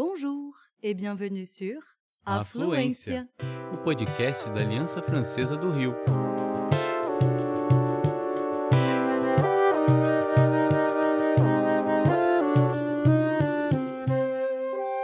[0.00, 1.82] Bonjour et bienvenue sur
[2.24, 3.28] Afluência,
[3.74, 5.92] o podcast da Aliança Francesa do Rio.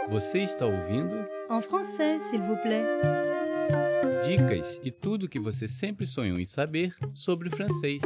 [0.09, 2.85] Você está ouvindo En français, s'il vous plaît.
[4.25, 8.01] dicas e tudo que você sempre sonhou em saber sobre o francês.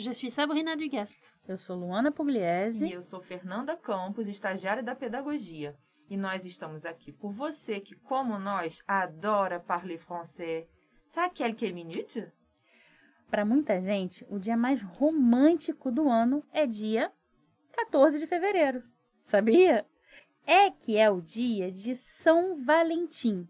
[0.00, 1.18] Je suis Sabrina Dugast.
[1.46, 2.86] Eu sou Luana Pugliese.
[2.86, 5.76] E eu sou Fernanda Campos, estagiária da Pedagogia.
[6.08, 10.68] E nós estamos aqui por você que, como nós, adora parler français.
[11.12, 12.30] Tá quelques minutes?
[13.28, 17.12] Para muita gente, o dia mais romântico do ano é dia
[17.72, 18.84] 14 de fevereiro.
[19.24, 19.84] Sabia?
[20.46, 23.48] É que é o dia de São Valentim,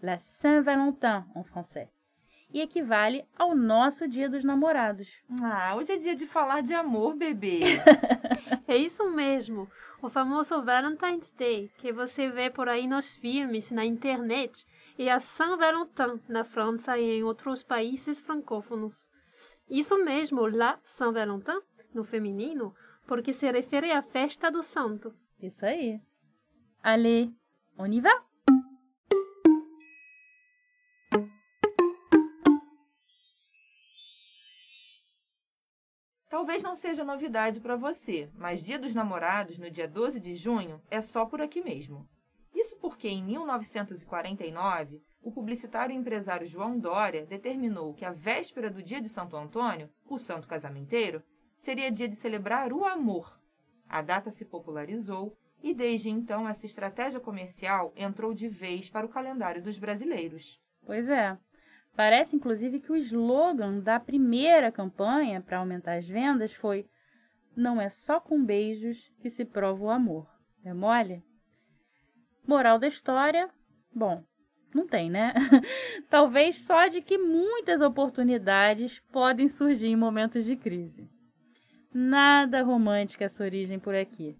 [0.00, 1.88] la Saint-Valentin en français,
[2.52, 5.22] e equivale ao nosso Dia dos Namorados.
[5.42, 7.60] Ah, hoje é dia de falar de amor, bebê.
[8.68, 9.68] É isso mesmo,
[10.02, 14.66] o famoso Valentine's Day que você vê por aí nos filmes, na internet,
[14.98, 19.08] e a Saint Valentin na França e em outros países francófonos.
[19.70, 21.60] Isso mesmo, la Saint Valentin,
[21.94, 22.74] no feminino,
[23.06, 25.14] porque se refere à festa do santo.
[25.40, 26.00] Isso aí.
[26.82, 27.30] Allez,
[27.78, 28.25] on y va?
[36.46, 40.80] Talvez não seja novidade para você, mas Dia dos Namorados, no dia 12 de junho,
[40.88, 42.08] é só por aqui mesmo.
[42.54, 48.80] Isso porque, em 1949, o publicitário e empresário João Dória determinou que a véspera do
[48.80, 51.20] dia de Santo Antônio, o santo casamenteiro,
[51.58, 53.40] seria dia de celebrar o amor.
[53.88, 59.08] A data se popularizou e, desde então, essa estratégia comercial entrou de vez para o
[59.08, 60.62] calendário dos brasileiros.
[60.86, 61.36] Pois é.
[61.96, 66.86] Parece, inclusive, que o slogan da primeira campanha para aumentar as vendas foi:
[67.56, 70.28] Não é só com beijos que se prova o amor.
[70.62, 71.24] É mole?
[72.46, 73.48] Moral da história:
[73.94, 74.22] Bom,
[74.74, 75.32] não tem, né?
[76.10, 81.08] Talvez só de que muitas oportunidades podem surgir em momentos de crise.
[81.94, 84.36] Nada romântica essa origem por aqui.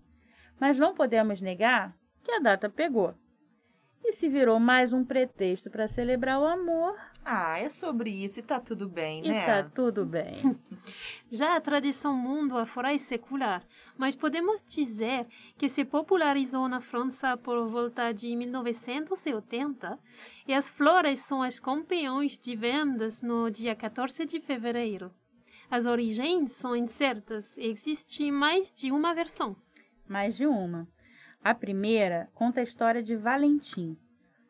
[0.60, 3.14] Mas não podemos negar que a data pegou.
[4.08, 8.42] E se virou mais um pretexto para celebrar o amor, Ah, é sobre isso e
[8.42, 9.44] tá tudo bem, e né?
[9.44, 10.56] tá tudo bem.
[11.28, 13.64] Já a tradição mundo afora é secular,
[13.98, 15.26] mas podemos dizer
[15.58, 19.98] que se popularizou na França por volta de 1980
[20.46, 25.12] e as flores são as campeões de vendas no dia 14 de fevereiro.
[25.68, 29.56] As origens são incertas e existe mais de uma versão.
[30.08, 30.86] Mais de uma.
[31.48, 33.96] A primeira conta a história de Valentim,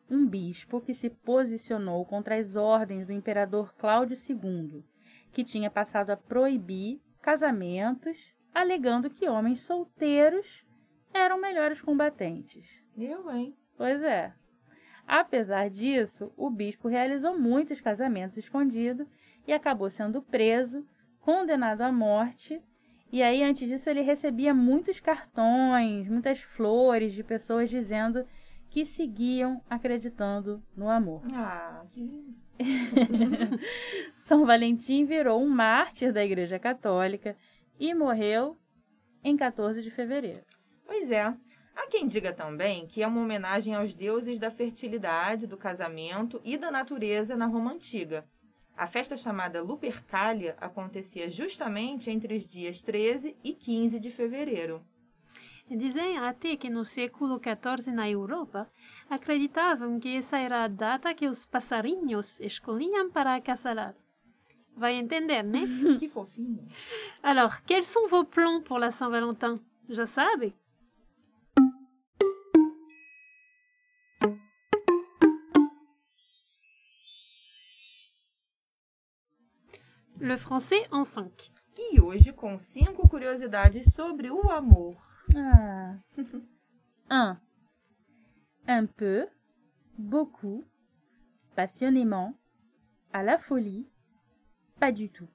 [0.09, 4.83] um bispo que se posicionou contra as ordens do imperador Cláudio II,
[5.31, 10.65] que tinha passado a proibir casamentos, alegando que homens solteiros
[11.13, 12.83] eram melhores combatentes.
[12.97, 13.55] Eu, hein?
[13.77, 14.33] Pois é.
[15.05, 19.07] Apesar disso, o bispo realizou muitos casamentos escondidos
[19.45, 20.83] e acabou sendo preso,
[21.19, 22.59] condenado à morte.
[23.11, 28.25] E aí, antes disso, ele recebia muitos cartões, muitas flores de pessoas dizendo
[28.69, 31.21] que seguiam acreditando no amor.
[31.33, 32.35] Ah, que.
[34.17, 37.37] São Valentim virou um mártir da Igreja Católica
[37.79, 38.57] e morreu
[39.23, 40.43] em 14 de fevereiro.
[40.85, 41.33] Pois é.
[41.75, 46.57] Há quem diga também que é uma homenagem aos deuses da fertilidade, do casamento e
[46.57, 48.25] da natureza na Roma Antiga.
[48.77, 54.83] A festa chamada Lupercalia acontecia justamente entre os dias 13 e 15 de fevereiro.
[55.69, 58.71] Dizem até que no século XIV na Europa
[59.09, 63.95] acreditavam que essa era a data que os passarinhos escolhiam para acasalar.
[64.75, 65.61] Vai entender, né?
[65.97, 66.63] Que fofinho.
[67.23, 69.59] Alors, quels sont vos plans pour la Saint-Valentin
[69.89, 70.53] Já sabe?
[80.19, 81.51] Le français en 5.
[81.77, 84.97] E hoje com cinco curiosidades sobre o amor.
[85.35, 85.97] Ah.
[87.09, 87.37] 1.
[88.67, 89.27] Un peu,
[89.97, 90.65] beaucoup,
[91.55, 92.33] passionnément,
[93.13, 93.87] à la folie,
[94.79, 95.29] pas du tout.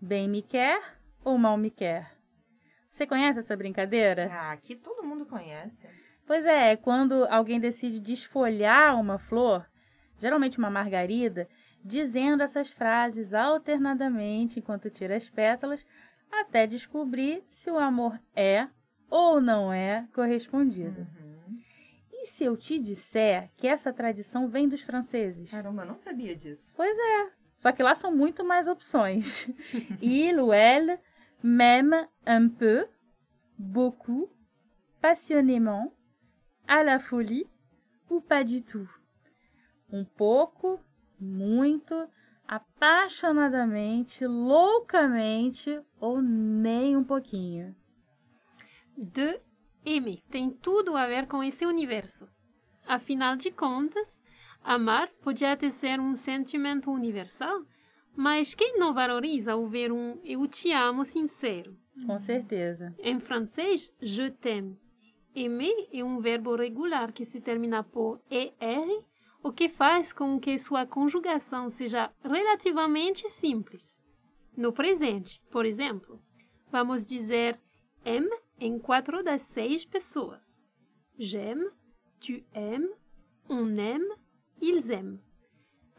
[0.00, 0.80] Bem me quer
[1.24, 2.10] ou mal me quer?
[2.90, 4.28] Você conhece essa brincadeira?
[4.32, 5.86] Ah, que todo mundo conhece.
[6.26, 9.66] Pois é quando alguém decide desfolhar uma flor,
[10.18, 11.48] geralmente uma margarida,
[11.84, 15.84] dizendo essas frases alternadamente enquanto tira as pétalas,
[16.30, 18.68] até descobrir se o amor é
[19.10, 21.00] ou não é correspondido.
[21.00, 21.58] Uhum.
[22.12, 25.50] E se eu te disser que essa tradição vem dos franceses?
[25.50, 26.72] Caramba, não sabia disso.
[26.76, 27.30] Pois é.
[27.56, 29.48] Só que lá são muito mais opções.
[30.02, 30.98] Il ou elle,
[31.42, 32.86] même un peu,
[33.56, 34.28] beaucoup,
[35.00, 35.92] passionnément,
[36.66, 37.48] à la folie
[38.08, 38.88] ou pas du tout.
[39.90, 40.80] Um pouco,
[41.20, 42.08] muito,
[42.46, 47.74] apaixonadamente, loucamente ou nem um pouquinho.
[48.96, 49.38] De
[49.86, 52.28] aimer tem tudo a ver com esse universo.
[52.86, 54.22] Afinal de contas,
[54.62, 57.62] amar pode até ser um sentimento universal,
[58.16, 61.76] mas quem não valoriza ouvir um eu te amo sincero?
[62.06, 62.94] Com certeza.
[62.98, 64.78] Em francês, je t'aime.
[65.36, 69.04] Aimer é um verbo regular que se termina por er,
[69.42, 74.00] o que faz com que sua conjugação seja relativamente simples.
[74.56, 76.20] No presente, por exemplo,
[76.70, 77.58] vamos dizer
[78.04, 80.60] aime em quatro das seis pessoas.
[81.18, 81.70] J'aime,
[82.20, 82.90] tu aimes,
[83.48, 84.14] on aime,
[84.60, 85.20] ils aiment.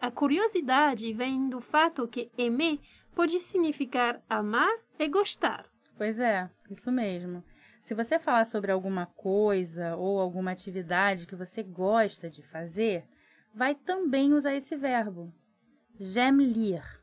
[0.01, 2.79] A curiosidade vem do fato que aimer
[3.13, 5.65] pode significar amar e gostar.
[5.97, 7.43] Pois é, isso mesmo.
[7.81, 13.05] Se você falar sobre alguma coisa ou alguma atividade que você gosta de fazer,
[13.53, 15.33] vai também usar esse verbo.
[15.99, 16.99] J'aime lire.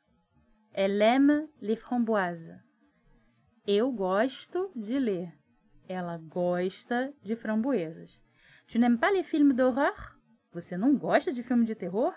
[0.72, 2.54] Elle aime les framboises.
[3.66, 5.32] Eu gosto de ler.
[5.88, 8.22] Ela gosta de framboesas.
[8.66, 10.16] Tu n'aimes pas les films d'horreur?
[10.52, 12.14] Você não gosta de filme de terror?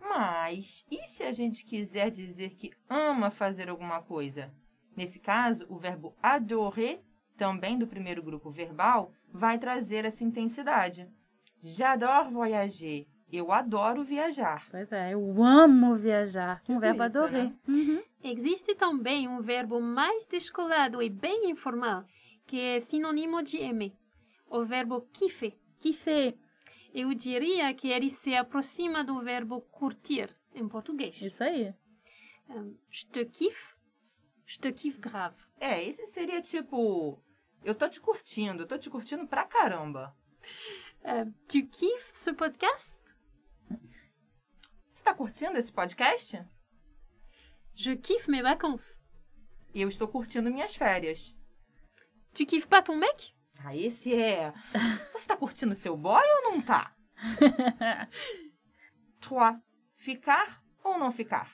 [0.00, 4.52] Mas e se a gente quiser dizer que ama fazer alguma coisa?
[4.96, 7.02] Nesse caso, o verbo adorer,
[7.36, 11.08] também do primeiro grupo verbal, vai trazer essa intensidade.
[11.62, 13.06] J'adore voyager.
[13.32, 14.66] Eu adoro viajar.
[14.70, 17.44] Pois é, eu amo viajar, com o Tipo verbo isso, adorer.
[17.44, 17.54] né?
[17.66, 18.02] Uhum.
[18.22, 22.04] Existe também um verbo mais descolado e bem informal,
[22.46, 23.92] que é sinônimo de aimer.
[24.46, 25.56] O verbo kiffer.
[25.78, 26.36] Kiffer.
[26.92, 31.20] Eu diria que ele se aproxima do verbo curtir em português.
[31.22, 31.72] Isso aí.
[32.50, 33.74] Um, je te kiffe,
[34.44, 35.36] je te kiffe grave.
[35.58, 37.18] É, esse seria tipo.
[37.64, 40.14] Eu tô te curtindo, eu tô te curtindo pra caramba.
[41.02, 43.00] Uh, tu kiffes ce podcast?
[45.02, 46.40] Você tá curtindo esse podcast?
[47.74, 49.02] Je kiffe mes vacances.
[49.74, 51.36] Eu estou curtindo minhas férias.
[52.32, 53.34] Tu kiffes pas ton mec?
[53.58, 54.52] Ah, esse é.
[55.12, 56.94] Você tá curtindo seu boy ou não tá?
[59.18, 59.58] Toi,
[59.96, 61.50] ficar ou não ficar?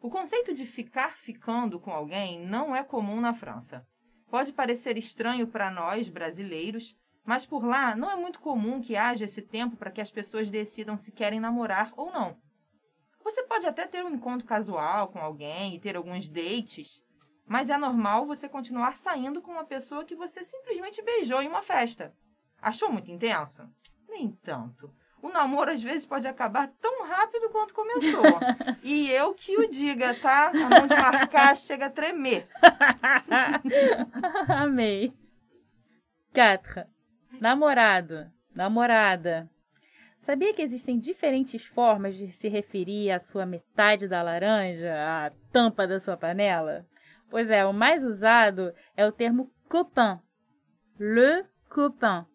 [0.00, 3.86] O conceito de ficar ficando com alguém não é comum na França.
[4.30, 9.26] Pode parecer estranho para nós, brasileiros, mas por lá não é muito comum que haja
[9.26, 12.40] esse tempo para que as pessoas decidam se querem namorar ou não.
[13.22, 17.02] Você pode até ter um encontro casual com alguém e ter alguns dates,
[17.46, 21.62] mas é normal você continuar saindo com uma pessoa que você simplesmente beijou em uma
[21.62, 22.14] festa.
[22.60, 23.68] Achou muito intenso?
[24.08, 24.92] Nem tanto.
[25.22, 28.22] O namoro às vezes pode acabar tão rápido quanto começou.
[28.82, 30.48] e eu que o diga, tá?
[30.48, 32.48] A mão de marcar chega a tremer.
[34.48, 35.12] Amei.
[36.32, 36.84] 4.
[37.40, 39.48] Namorado, namorada.
[40.20, 45.88] Sabia que existem diferentes formas de se referir à sua metade da laranja, à tampa
[45.88, 46.86] da sua panela?
[47.30, 50.20] Pois é, o mais usado é o termo copain.
[50.98, 52.26] Le copain.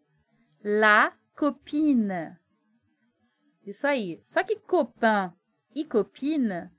[0.63, 2.36] La copine.
[3.63, 4.20] Isso aí.
[4.24, 5.32] Só que copain
[5.75, 6.72] e copine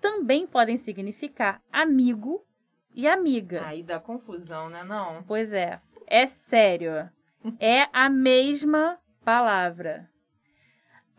[0.00, 2.46] também podem significar amigo
[2.94, 3.66] e amiga.
[3.66, 5.24] Aí dá confusão, né não?
[5.24, 5.80] Pois é.
[6.06, 7.10] É sério.
[7.58, 10.13] É a mesma palavra.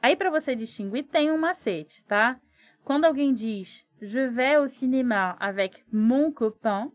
[0.06, 2.40] Aí, para você distinguir, tem um macete, tá?
[2.84, 6.92] Quando alguém diz Je vais au cinéma avec mon copain,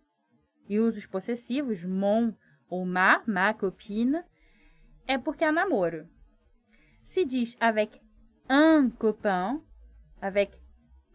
[0.69, 2.33] e usa os possessivos mon
[2.69, 4.23] ou ma, ma copine,
[5.09, 6.09] é porque é namoro.
[7.03, 8.01] Se diz avec
[8.49, 9.61] un copain,
[10.21, 10.57] avec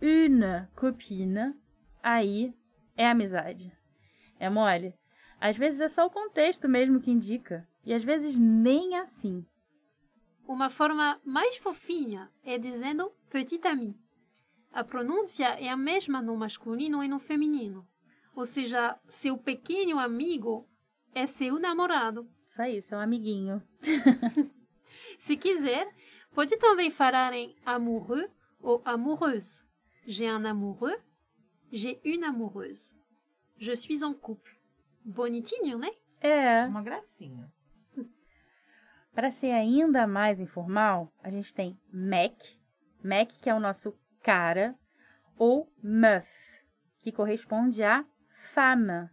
[0.02, 1.56] une copine,
[2.04, 2.54] aí
[2.98, 3.72] é amizade.
[4.38, 4.94] É mole?
[5.40, 9.46] Às vezes é só o contexto mesmo que indica, e às vezes nem assim.
[10.48, 13.98] Uma forma mais fofinha é dizendo petit ami.
[14.72, 17.88] A pronúncia é a mesma no masculino e no feminino.
[18.36, 20.70] Ou seja, seu pequeno amigo
[21.14, 22.30] é seu namorado.
[22.46, 23.64] Isso aí, seu amiguinho.
[25.18, 25.92] Se quiser,
[26.34, 28.30] pode também falar em amoureux
[28.62, 29.64] ou amoureuse.
[30.06, 30.98] J'ai un amoureux,
[31.72, 32.96] j'ai une amoureuse.
[33.58, 34.56] Je suis en couple.
[35.04, 35.92] Bonitinho, né?
[36.22, 36.66] É.
[36.68, 37.52] Uma gracinha.
[39.16, 42.60] Para ser ainda mais informal, a gente tem mec,
[43.02, 44.78] mec que é o nosso cara,
[45.38, 46.30] ou meuf,
[47.02, 49.10] que corresponde a femme.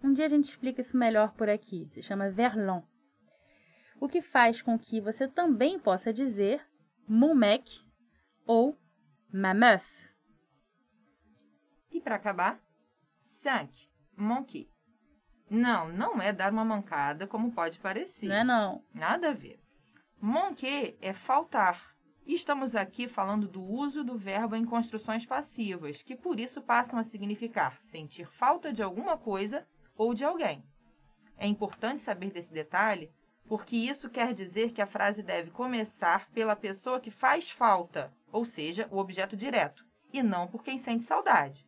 [0.00, 1.88] Um dia a gente explica isso melhor por aqui.
[1.90, 2.84] Se chama verlan.
[4.00, 6.64] O que faz com que você também possa dizer
[7.08, 7.84] mon mec
[8.46, 8.78] ou
[9.32, 9.52] ma.
[11.90, 12.62] E para acabar,
[13.18, 14.73] cinq, manquer.
[15.54, 18.26] Não, não é dar uma mancada como pode parecer.
[18.26, 18.84] Não é não.
[18.92, 19.60] Nada a ver.
[20.20, 21.94] Manquer é faltar.
[22.26, 26.98] E estamos aqui falando do uso do verbo em construções passivas, que por isso passam
[26.98, 30.64] a significar sentir falta de alguma coisa ou de alguém.
[31.36, 33.12] É importante saber desse detalhe,
[33.46, 38.44] porque isso quer dizer que a frase deve começar pela pessoa que faz falta, ou
[38.44, 41.66] seja, o objeto direto, e não por quem sente saudade.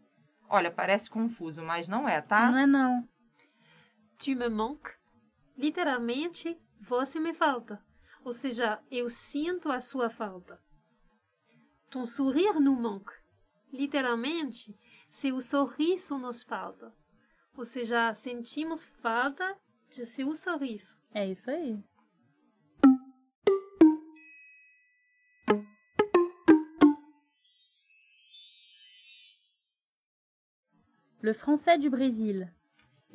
[0.48, 2.50] Olha, parece confuso, mas não é, tá?
[2.50, 3.06] Não é não.
[4.18, 4.94] Tu me manques.
[5.56, 7.82] Literalmente, você me falta.
[8.24, 10.60] Ou seja, eu sinto a sua falta.
[11.90, 13.12] Ton sourire nous manque.
[13.72, 14.76] Literalmente,
[15.08, 16.94] seu sorriso nos falta.
[17.56, 19.56] Ou seja, sentimos falta
[19.90, 20.98] de seu sorriso.
[21.14, 21.82] É isso aí.
[31.22, 32.48] Le français du Brésil.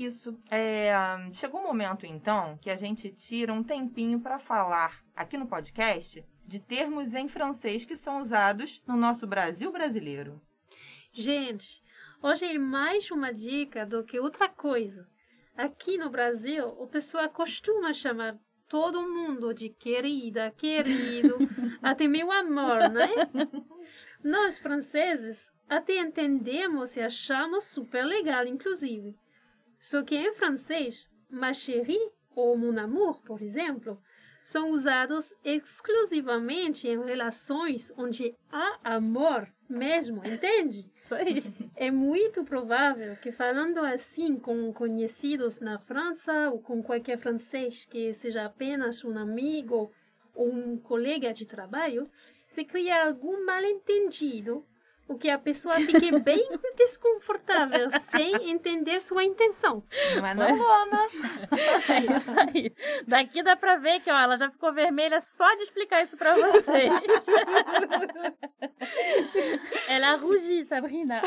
[0.01, 0.35] Isso.
[0.49, 0.91] É,
[1.31, 5.45] chegou o um momento, então, que a gente tira um tempinho para falar aqui no
[5.45, 10.41] podcast de termos em francês que são usados no nosso Brasil brasileiro.
[11.13, 11.83] Gente,
[12.19, 15.07] hoje é mais uma dica do que outra coisa.
[15.55, 21.37] Aqui no Brasil, o pessoal costuma chamar todo mundo de querida, querido,
[21.79, 23.09] até meu amor, né?
[24.23, 29.15] Nós, franceses, até entendemos e achamos super legal, inclusive.
[29.81, 33.99] Só que em francês, ma chérie ou mon amour, por exemplo,
[34.43, 40.89] são usados exclusivamente em relações onde há amor mesmo, entende?
[40.95, 41.43] Isso aí.
[41.75, 48.13] É muito provável que falando assim com conhecidos na França ou com qualquer francês que
[48.13, 49.91] seja apenas um amigo
[50.33, 52.09] ou um colega de trabalho,
[52.47, 54.65] se crie algum mal-entendido
[55.11, 59.83] o que a pessoa fique bem desconfortável sem entender sua intenção.
[60.15, 61.07] Não é não, Lona?
[61.89, 62.73] É isso aí.
[63.05, 66.35] Daqui dá pra ver que ó, ela já ficou vermelha só de explicar isso pra
[66.35, 66.91] vocês.
[69.87, 71.21] ela rugi, Sabrina.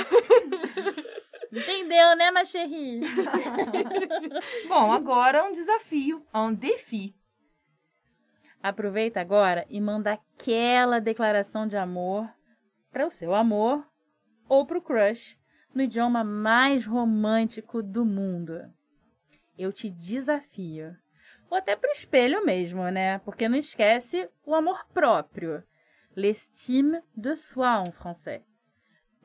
[1.52, 3.02] Entendeu, né, ma chérie?
[4.66, 7.14] Bom, agora um desafio, um défi.
[8.62, 12.28] Aproveita agora e manda aquela declaração de amor
[12.94, 13.84] para o seu amor
[14.48, 15.36] ou para o crush
[15.74, 18.72] no idioma mais romântico do mundo.
[19.58, 20.96] Eu te desafio.
[21.50, 23.18] Ou até para o espelho mesmo, né?
[23.18, 25.64] Porque não esquece o amor próprio.
[26.14, 28.44] L'estime de soi en français.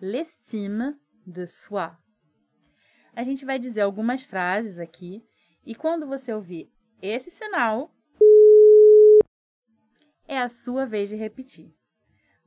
[0.01, 1.91] L'estime de soi.
[3.15, 5.23] A gente vai dizer algumas frases aqui
[5.63, 7.93] e quando você ouvir esse sinal,
[10.27, 11.78] é a sua vez de repetir.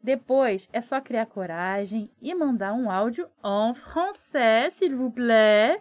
[0.02, 5.80] Depois é só criar coragem e mandar um áudio en français, s'il vous plaît,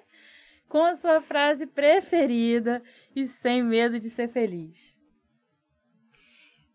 [0.69, 2.83] com a sua frase preferida
[3.15, 4.95] e sem medo de ser feliz.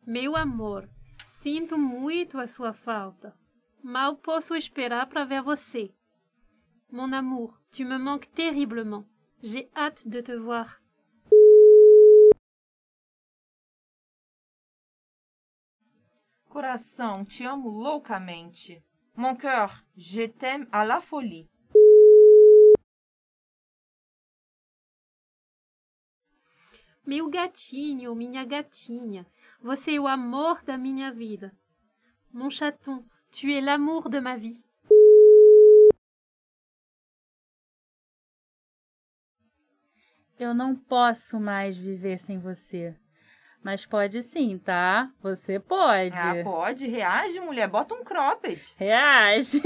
[0.05, 0.88] Meu amor,
[1.25, 3.35] sinto muito a sua falta.
[3.83, 5.95] Mal posso esperar para ver você.
[6.91, 9.05] Mon amour, tu me manques terriblement.
[9.43, 10.81] J'ai hâte de te voir.
[16.57, 18.83] Coração, te amo loucamente.
[19.15, 21.51] Mon cœur, je t'aime à la folie.
[27.05, 29.27] Meu gatinho, minha gatinha,
[29.61, 31.55] você é o amor da minha vida.
[32.33, 34.65] Mon chaton, tu es l'amour de ma vie.
[40.39, 42.99] Eu não posso mais viver sem você.
[43.67, 45.11] Mas pode sim, tá?
[45.21, 46.17] Você pode.
[46.17, 46.87] Ah, pode.
[46.87, 47.67] Reage, mulher.
[47.67, 48.63] Bota um cropped.
[48.77, 49.61] Reage.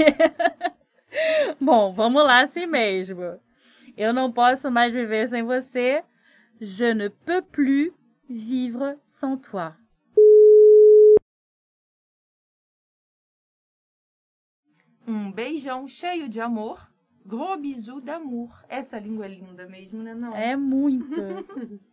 [1.61, 3.39] Bom, vamos lá assim mesmo.
[3.95, 6.03] Eu não posso mais viver sem você.
[6.59, 7.93] Je ne peux plus
[8.27, 9.73] vivre sans toi.
[15.07, 16.91] Um beijão cheio de amor.
[17.23, 18.65] Gros bisou d'amour.
[18.67, 20.15] Essa língua é linda mesmo, né?
[20.15, 20.35] Não.
[20.35, 21.21] É muito.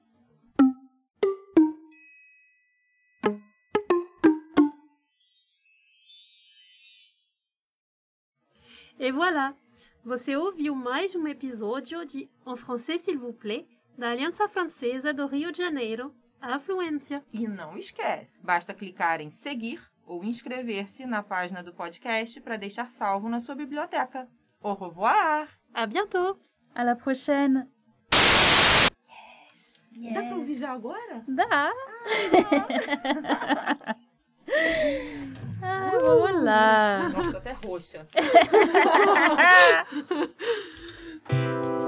[9.00, 9.55] E voilà!
[10.05, 13.64] Você ouviu mais um episódio de En français s'il vous plaît,
[13.97, 17.25] da Aliança Francesa do Rio de Janeiro, a Fluência.
[17.33, 22.90] E não esquece, basta clicar em seguir ou inscrever-se na página do podcast para deixar
[22.90, 24.28] salvo na sua biblioteca.
[24.61, 25.49] Au revoir!
[25.73, 26.37] À bientôt!
[26.75, 27.69] À la prochaine!
[30.12, 31.25] Dá pra ouvir agora?
[31.28, 31.47] Dá.
[31.52, 31.73] ah,
[35.99, 37.09] Então, vamos lá.
[37.09, 38.07] Nossa, até roxa.